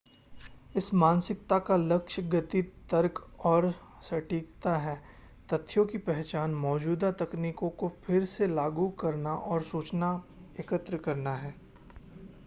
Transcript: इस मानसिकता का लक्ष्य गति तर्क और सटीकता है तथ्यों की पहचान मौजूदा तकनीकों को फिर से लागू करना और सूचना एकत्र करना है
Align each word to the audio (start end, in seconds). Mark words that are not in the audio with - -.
इस 0.75 0.93
मानसिकता 0.93 1.57
का 1.59 1.75
लक्ष्य 1.77 2.21
गति 2.31 2.61
तर्क 2.91 3.19
और 3.45 3.69
सटीकता 4.03 4.75
है 4.77 4.95
तथ्यों 5.49 5.85
की 5.85 5.97
पहचान 6.09 6.53
मौजूदा 6.63 7.11
तकनीकों 7.21 7.69
को 7.79 7.89
फिर 8.05 8.25
से 8.25 8.47
लागू 8.47 8.89
करना 8.99 9.35
और 9.35 9.63
सूचना 9.63 10.13
एकत्र 10.59 10.97
करना 10.99 11.35
है 11.35 11.55